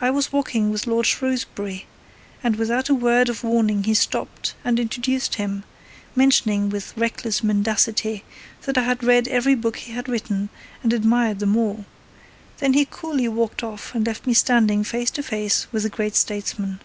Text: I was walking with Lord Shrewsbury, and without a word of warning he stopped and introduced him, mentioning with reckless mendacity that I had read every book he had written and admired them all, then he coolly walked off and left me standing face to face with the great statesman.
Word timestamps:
I 0.00 0.10
was 0.10 0.32
walking 0.32 0.70
with 0.70 0.86
Lord 0.86 1.06
Shrewsbury, 1.06 1.86
and 2.40 2.54
without 2.54 2.88
a 2.88 2.94
word 2.94 3.28
of 3.28 3.42
warning 3.42 3.82
he 3.82 3.94
stopped 3.94 4.54
and 4.64 4.78
introduced 4.78 5.34
him, 5.34 5.64
mentioning 6.14 6.70
with 6.70 6.96
reckless 6.96 7.42
mendacity 7.42 8.22
that 8.62 8.78
I 8.78 8.84
had 8.84 9.02
read 9.02 9.26
every 9.26 9.56
book 9.56 9.78
he 9.78 9.90
had 9.92 10.08
written 10.08 10.50
and 10.84 10.92
admired 10.92 11.40
them 11.40 11.56
all, 11.56 11.84
then 12.58 12.74
he 12.74 12.84
coolly 12.88 13.26
walked 13.26 13.64
off 13.64 13.92
and 13.92 14.06
left 14.06 14.24
me 14.24 14.34
standing 14.34 14.84
face 14.84 15.10
to 15.10 15.22
face 15.24 15.66
with 15.72 15.82
the 15.82 15.90
great 15.90 16.14
statesman. 16.14 16.78